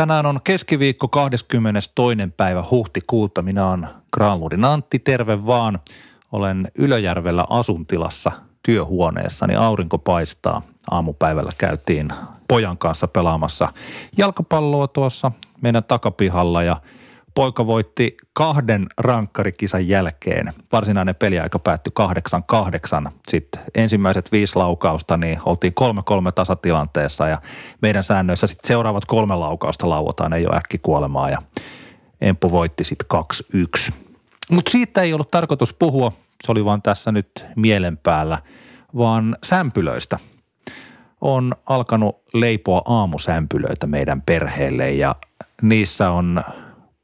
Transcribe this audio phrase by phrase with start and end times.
[0.00, 2.16] Tänään on keskiviikko 22.
[2.36, 3.42] päivä huhtikuuta.
[3.42, 5.78] Minä olen Granlundin Antti, terve vaan.
[6.32, 8.32] Olen Ylöjärvellä asuntilassa
[8.62, 10.62] työhuoneessani, aurinko paistaa.
[10.90, 12.08] Aamupäivällä käytiin
[12.48, 13.68] pojan kanssa pelaamassa
[14.16, 15.32] jalkapalloa tuossa
[15.62, 16.76] meidän takapihalla ja–
[17.40, 20.52] poika voitti kahden rankkarikisan jälkeen.
[20.72, 21.92] Varsinainen peliaika päättyi
[23.08, 23.10] 8-8.
[23.28, 27.38] Sitten ensimmäiset viisi laukausta, niin oltiin 3-3 tasatilanteessa ja
[27.82, 31.42] meidän säännöissä sitten seuraavat kolme laukausta lauotaan, ei ole äkki kuolemaa ja
[32.20, 33.08] Empu voitti sitten
[33.90, 33.92] 2-1.
[34.50, 36.12] Mutta siitä ei ollut tarkoitus puhua,
[36.44, 38.38] se oli vaan tässä nyt mielen päällä,
[38.96, 40.18] vaan sämpylöistä–
[41.20, 45.16] on alkanut leipoa aamusämpylöitä meidän perheelle ja
[45.62, 46.44] niissä on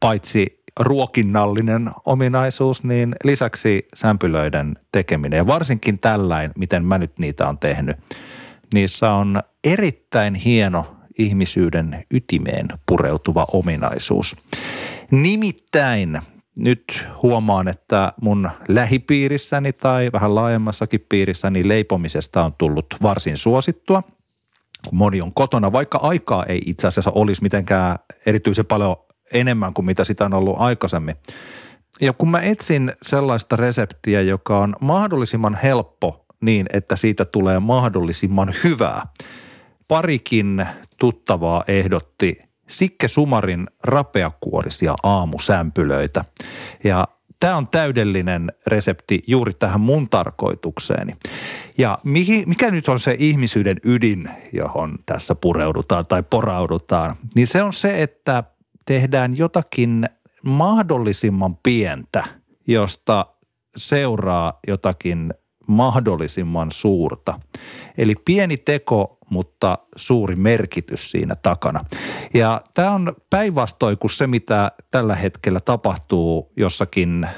[0.06, 7.58] paitsi ruokinnallinen ominaisuus, niin lisäksi sämpylöiden tekeminen ja varsinkin tällainen, miten mä nyt niitä on
[7.58, 7.96] tehnyt,
[8.74, 14.36] niissä on erittäin hieno ihmisyyden ytimeen pureutuva ominaisuus.
[15.10, 16.20] Nimittäin
[16.58, 24.02] nyt huomaan, että mun lähipiirissäni tai vähän laajemmassakin piirissäni leipomisesta on tullut varsin suosittua.
[24.92, 28.96] Moni on kotona, vaikka aikaa ei itse asiassa olisi mitenkään erityisen paljon
[29.32, 31.16] enemmän kuin mitä sitä on ollut aikaisemmin.
[32.00, 38.54] Ja kun mä etsin sellaista reseptiä, joka on mahdollisimman helppo niin, että siitä tulee mahdollisimman
[38.64, 39.06] hyvää.
[39.88, 40.66] Parikin
[40.98, 42.36] tuttavaa ehdotti
[42.68, 46.24] Sikke Sumarin rapeakuorisia aamusämpylöitä.
[46.84, 47.08] Ja
[47.40, 51.16] tämä on täydellinen resepti juuri tähän mun tarkoitukseeni.
[51.78, 51.98] Ja
[52.46, 58.02] mikä nyt on se ihmisyyden ydin, johon tässä pureudutaan tai poraudutaan, niin se on se,
[58.02, 58.44] että
[58.86, 60.08] tehdään jotakin
[60.42, 62.24] mahdollisimman pientä,
[62.66, 63.26] josta
[63.76, 65.34] seuraa jotakin
[65.66, 67.40] mahdollisimman suurta.
[67.98, 71.84] Eli pieni teko, mutta suuri merkitys siinä takana.
[72.34, 77.28] Ja tämä on päinvastoin kuin se, mitä tällä hetkellä tapahtuu jossakin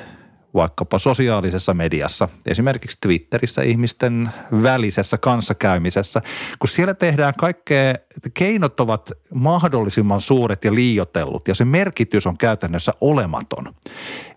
[0.55, 4.31] vaikkapa sosiaalisessa mediassa, esimerkiksi Twitterissä ihmisten
[4.63, 6.23] välisessä kanssakäymisessä,
[6.59, 7.95] kun siellä tehdään kaikkea,
[8.35, 13.75] keinot ovat mahdollisimman suuret ja liiotellut ja se merkitys on käytännössä olematon.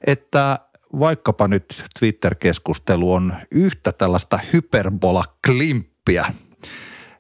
[0.08, 0.60] Että
[1.00, 6.26] vaikkapa nyt Twitter-keskustelu on yhtä tällaista hyperbola-klimppiä,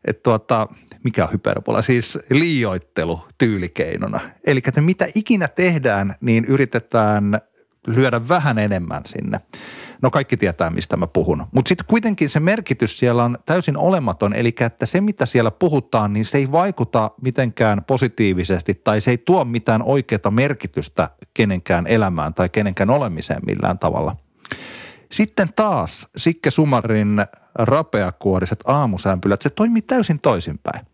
[0.06, 0.68] että tuota,
[1.03, 4.19] mikä on hyperbola, siis liioittelu tyylikeinona.
[4.47, 7.41] Eli että mitä ikinä tehdään, niin yritetään
[7.88, 9.42] lyödä vähän enemmän sinne.
[10.02, 11.46] No kaikki tietää, mistä mä puhun.
[11.52, 16.14] Mutta sitten kuitenkin se merkitys siellä on täysin olematon, eli että se, mitä siellä puhutaan,
[16.14, 22.34] niin se ei vaikuta mitenkään positiivisesti tai se ei tuo mitään oikeaa merkitystä kenenkään elämään
[22.34, 24.16] tai kenenkään olemiseen millään tavalla.
[25.11, 30.85] Sitten taas Sikke Sumarin rapeakuoriset aamusämpylät, se toimii täysin toisinpäin.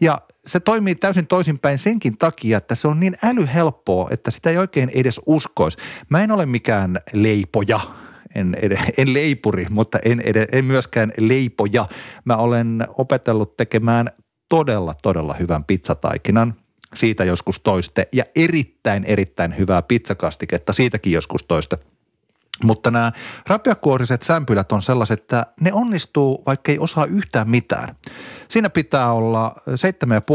[0.00, 4.58] Ja se toimii täysin toisinpäin senkin takia, että se on niin älyhelppoa, että sitä ei
[4.58, 5.78] oikein edes uskoisi.
[6.08, 7.80] Mä en ole mikään leipoja,
[8.34, 8.56] en,
[8.98, 11.88] en leipuri, mutta en, en myöskään leipoja.
[12.24, 14.08] Mä olen opetellut tekemään
[14.48, 16.54] todella, todella hyvän pizzataikinan.
[16.94, 21.78] Siitä joskus toiste ja erittäin, erittäin hyvää pizzakastiketta, siitäkin joskus toiste–
[22.64, 23.12] mutta nämä
[23.46, 27.96] rapeakuoriset sämpylät on sellaiset, että ne onnistuu, vaikka ei osaa yhtään mitään.
[28.48, 29.54] Siinä pitää olla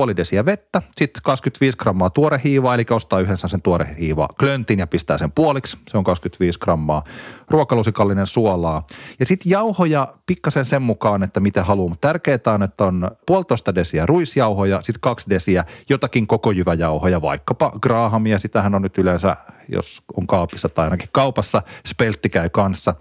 [0.10, 5.18] 7,5 desiä vettä, sitten 25 grammaa tuorehiivaa, eli ostaa yhdessä sen tuorehiivaa klöntin ja pistää
[5.18, 7.04] sen puoliksi, se on 25 grammaa,
[7.50, 8.86] ruokalusikallinen suolaa.
[9.20, 11.96] Ja sitten jauhoja pikkasen sen mukaan, että mitä haluaa.
[12.02, 18.40] Tärkeää on, että on puolitoista desiä ruisjauhoja, sitten kaksi desiä jotakin koko jyväjauhoja, vaikkapa grahamia,
[18.40, 19.36] sitähän on nyt yleensä,
[19.70, 22.96] jos on kaapissa tai ainakin kaupassa, speltti käy kanssa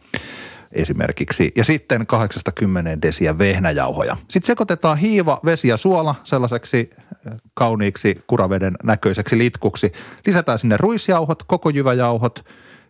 [0.72, 1.52] esimerkiksi.
[1.56, 4.16] Ja sitten 80 desiä vehnäjauhoja.
[4.28, 9.92] Sitten sekoitetaan hiiva, vesi ja suola sellaiseksi eh, kauniiksi kuraveden näköiseksi litkuksi.
[10.26, 12.44] Lisätään sinne ruisjauhot, koko jyväjauhot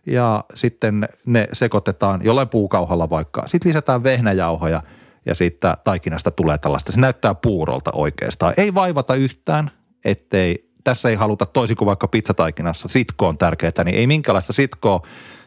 [0.05, 3.43] ja sitten ne sekoitetaan jollain puukauhalla vaikka.
[3.47, 4.83] Sitten lisätään vehnäjauhoja
[5.25, 6.91] ja siitä taikinasta tulee tällaista.
[6.91, 8.53] Se näyttää puurolta oikeastaan.
[8.57, 9.71] Ei vaivata yhtään,
[10.05, 15.01] ettei tässä ei haluta toisin kuin vaikka pizzataikinassa sitkoon on tärkeää, niin ei minkälaista sitkoa.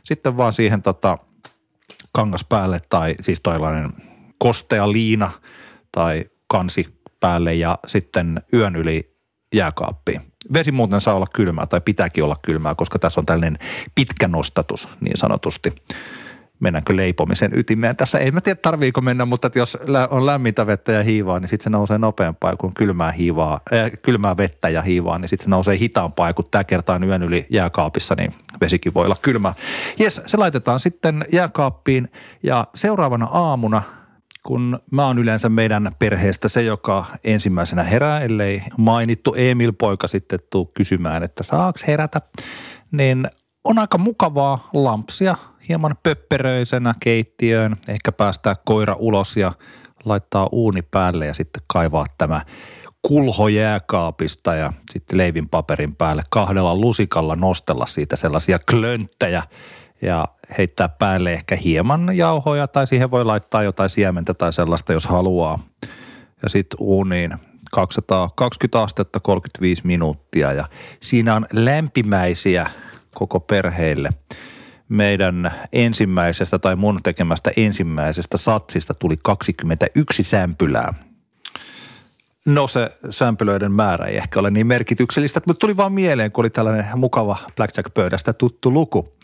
[0.05, 1.19] Sitten vaan siihen tota,
[2.17, 3.93] kangas päälle tai siis toilainen
[4.39, 5.31] kostea liina
[5.93, 9.05] tai kansi päälle ja sitten yön yli
[9.55, 10.33] jääkaappiin.
[10.53, 13.59] Vesi muuten saa olla kylmää tai pitääkin olla kylmää, koska tässä on tällainen
[13.95, 15.75] pitkä nostatus niin sanotusti
[16.61, 17.97] mennäänkö leipomisen ytimeen.
[17.97, 19.79] Tässä ei mä tiedä tarviiko mennä, mutta jos
[20.11, 24.37] on lämmintä vettä ja hiivaa, niin sitten se nousee nopeampaa kuin kylmää, hiivaa, äh, kylmää
[24.37, 26.29] vettä ja hiivaa, niin sitten se nousee hitaampaa.
[26.29, 29.55] Ja kun tämä kertaa yön yli jääkaapissa, niin vesikin voi olla kylmää.
[29.99, 32.09] Jes, se laitetaan sitten jääkaappiin
[32.43, 33.83] ja seuraavana aamuna
[34.47, 40.39] kun mä oon yleensä meidän perheestä se, joka ensimmäisenä herää, ellei mainittu Emil poika sitten
[40.51, 42.21] tuu kysymään, että saaks herätä,
[42.93, 43.31] niin
[43.65, 45.37] on aika mukavaa lampsia
[45.69, 49.53] hieman pöpperöisenä keittiöön, ehkä päästää koira ulos ja
[50.05, 52.41] laittaa uuni päälle ja sitten kaivaa tämä
[53.03, 59.43] kulho jääkaapista ja sitten leivin paperin päälle kahdella lusikalla nostella siitä sellaisia klönttejä
[60.03, 60.25] ja
[60.59, 65.59] heittää päälle ehkä hieman jauhoja tai siihen voi laittaa jotain siementä tai sellaista, jos haluaa.
[66.43, 67.35] Ja sitten uuniin
[67.73, 70.65] 220 astetta 35 minuuttia ja
[71.01, 72.71] siinä on lämpimäisiä
[73.15, 74.11] koko perheelle.
[74.89, 80.95] Meidän ensimmäisestä tai mun tekemästä ensimmäisestä satsista tuli 21 sämpylää.
[82.45, 86.51] No se sämpylöiden määrä ei ehkä ole niin merkityksellistä, mutta tuli vaan mieleen, kun oli
[86.51, 89.15] tällainen mukava blackjack-pöydästä tuttu luku.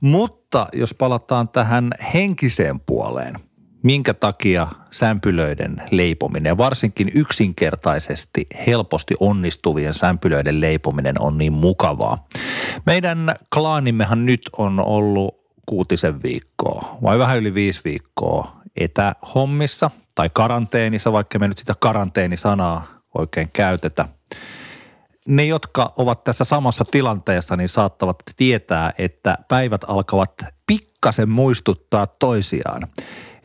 [0.00, 3.34] Mutta jos palataan tähän henkiseen puoleen,
[3.82, 12.26] minkä takia sämpylöiden leipominen, varsinkin yksinkertaisesti helposti onnistuvien sämpylöiden leipominen on niin mukavaa.
[12.86, 21.12] Meidän klaanimmehan nyt on ollut kuutisen viikkoa vai vähän yli viisi viikkoa etähommissa tai karanteenissa,
[21.12, 24.08] vaikka me nyt sitä karanteenisanaa oikein käytetä–
[25.30, 32.86] ne, jotka ovat tässä samassa tilanteessa, niin saattavat tietää, että päivät alkavat pikkasen muistuttaa toisiaan.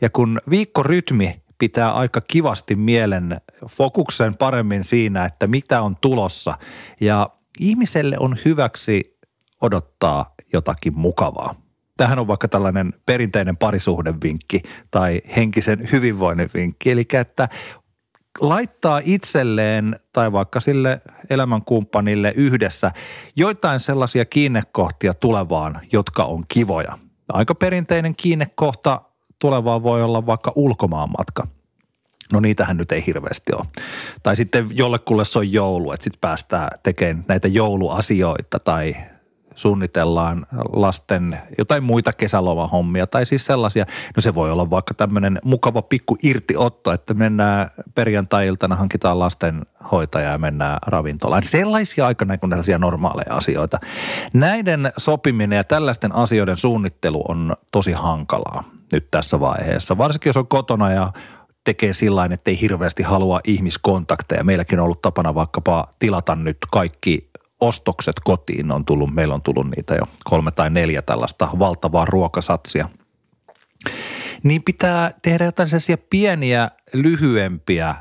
[0.00, 6.58] Ja kun viikkorytmi pitää aika kivasti mielen fokuksen paremmin siinä, että mitä on tulossa.
[7.00, 7.30] Ja
[7.60, 9.18] ihmiselle on hyväksi
[9.60, 11.54] odottaa jotakin mukavaa.
[11.96, 16.90] Tähän on vaikka tällainen perinteinen parisuhdevinkki tai henkisen hyvinvoinnin vinkki.
[16.90, 17.48] Eli että
[18.40, 21.00] laittaa itselleen tai vaikka sille
[21.30, 22.90] elämänkumppanille yhdessä
[23.36, 26.98] joitain sellaisia kiinnekohtia tulevaan, jotka on kivoja.
[27.28, 29.02] Aika perinteinen kiinnekohta
[29.38, 31.46] tulevaan voi olla vaikka ulkomaanmatka.
[32.32, 33.66] No niitähän nyt ei hirveästi ole.
[34.22, 38.96] Tai sitten jollekulle se on joulu, että sitten päästään tekemään näitä jouluasioita tai
[39.56, 43.86] suunnitellaan lasten jotain muita kesälomahommia tai siis sellaisia.
[44.16, 50.38] No se voi olla vaikka tämmöinen mukava pikku irtiotto, että mennään perjantai-iltana, hankitaan lastenhoitaja ja
[50.38, 51.42] mennään ravintolaan.
[51.42, 53.78] Sellaisia aikana kuin tällaisia normaaleja asioita.
[54.34, 59.98] Näiden sopiminen ja tällaisten asioiden suunnittelu on tosi hankalaa nyt tässä vaiheessa.
[59.98, 61.12] Varsinkin jos on kotona ja
[61.64, 64.44] tekee sillä että ei hirveästi halua ihmiskontakteja.
[64.44, 67.30] Meilläkin on ollut tapana vaikkapa tilata nyt kaikki
[67.60, 72.88] ostokset kotiin on tullut, meillä on tullut niitä jo kolme tai neljä tällaista valtavaa ruokasatsia.
[74.42, 77.94] Niin pitää tehdä jotain sellaisia pieniä, lyhyempiä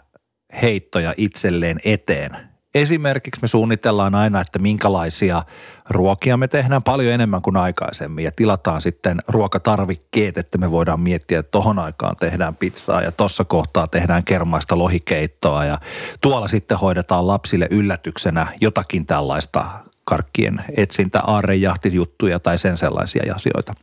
[0.62, 2.38] heittoja itselleen eteen–
[2.76, 5.44] Esimerkiksi me suunnitellaan aina, että minkälaisia
[5.90, 11.40] ruokia me tehdään paljon enemmän kuin aikaisemmin ja tilataan sitten ruokatarvikkeet, että me voidaan miettiä,
[11.40, 15.78] että tohon aikaan tehdään pizzaa ja tuossa kohtaa tehdään kermaista lohikeittoa ja
[16.22, 19.66] tuolla sitten hoidetaan lapsille yllätyksenä jotakin tällaista
[20.04, 23.74] karkkien etsintä, aarrejahtijuttuja tai sen sellaisia asioita.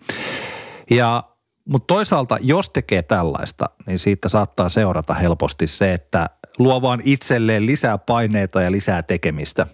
[0.91, 1.23] Ja
[1.69, 7.67] mutta toisaalta, jos tekee tällaista, niin siitä saattaa seurata helposti se, että luo vaan itselleen
[7.67, 9.67] lisää paineita ja lisää tekemistä.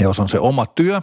[0.00, 1.02] Ja jos on se oma työ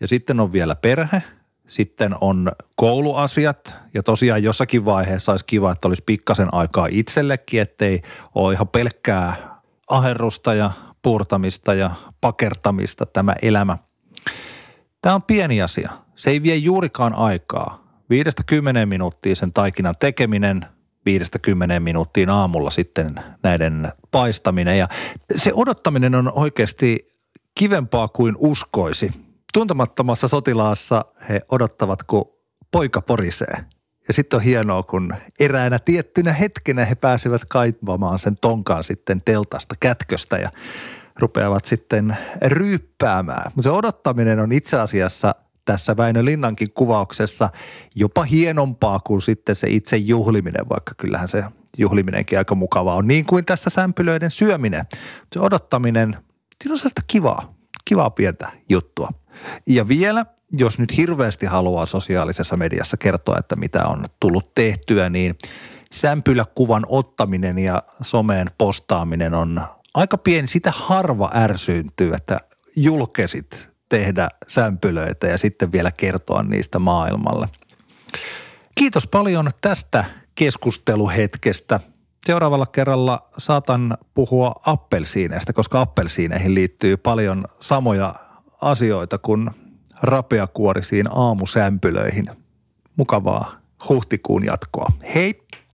[0.00, 1.22] ja sitten on vielä perhe,
[1.68, 8.02] sitten on kouluasiat ja tosiaan jossakin vaiheessa olisi kiva, että olisi pikkasen aikaa itsellekin, ettei
[8.34, 9.56] ole ihan pelkkää
[9.88, 10.70] aherrusta ja
[11.02, 11.90] puurtamista ja
[12.20, 13.78] pakertamista tämä elämä.
[15.02, 15.92] Tämä on pieni asia.
[16.16, 17.85] Se ei vie juurikaan aikaa.
[18.10, 20.66] Viidestä kymmeneen minuuttia sen taikinan tekeminen,
[21.06, 23.10] viidestä kymmeneen minuuttiin aamulla sitten
[23.42, 24.78] näiden paistaminen.
[24.78, 24.88] Ja
[25.34, 27.04] se odottaminen on oikeasti
[27.54, 29.10] kivempaa kuin uskoisi.
[29.52, 32.32] Tuntemattomassa sotilaassa he odottavat, kun
[32.70, 33.56] poika porisee.
[34.08, 39.74] Ja sitten on hienoa, kun eräänä tiettynä hetkenä he pääsevät kaivamaan sen tonkaan sitten teltasta
[39.80, 40.50] kätköstä ja
[41.18, 43.52] rupeavat sitten ryyppäämään.
[43.54, 45.34] Mutta se odottaminen on itse asiassa–
[45.66, 47.50] tässä Väinö Linnankin kuvauksessa
[47.94, 51.44] jopa hienompaa kuin sitten se itse juhliminen, vaikka kyllähän se
[51.78, 53.08] juhliminenkin aika mukavaa on.
[53.08, 54.84] Niin kuin tässä sämpylöiden syöminen.
[55.32, 56.16] Se odottaminen,
[56.62, 57.54] siinä on sellaista kivaa,
[57.84, 59.10] kivaa pientä juttua.
[59.66, 60.26] Ja vielä,
[60.58, 65.34] jos nyt hirveästi haluaa sosiaalisessa mediassa kertoa, että mitä on tullut tehtyä, niin
[65.92, 69.62] sämpyläkuvan ottaminen ja someen postaaminen on
[69.94, 70.46] aika pieni.
[70.46, 72.40] Sitä harva ärsyyntyy, että
[72.76, 77.48] julkesit tehdä sämpylöitä ja sitten vielä kertoa niistä maailmalle.
[78.74, 81.80] Kiitos paljon tästä keskusteluhetkestä.
[82.26, 88.14] Seuraavalla kerralla saatan puhua appelsiineistä, koska appelsiineihin liittyy paljon samoja
[88.60, 89.50] asioita kuin
[90.02, 92.30] rapeakuorisiin aamusämpylöihin.
[92.96, 94.86] Mukavaa huhtikuun jatkoa.
[95.14, 95.46] Hei!